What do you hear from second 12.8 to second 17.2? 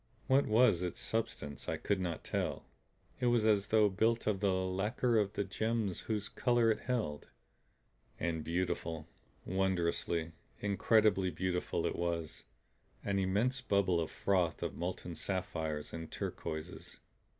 an immense bubble of froth of molten sapphires and turquoises.